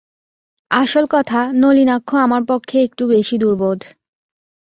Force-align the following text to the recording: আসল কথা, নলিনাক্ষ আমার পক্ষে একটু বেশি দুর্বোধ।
আসল 0.71 1.05
কথা, 1.09 1.39
নলিনাক্ষ 1.53 2.09
আমার 2.15 2.41
পক্ষে 2.47 2.77
একটু 2.83 3.03
বেশি 3.07 3.35
দুর্বোধ। 3.37 3.79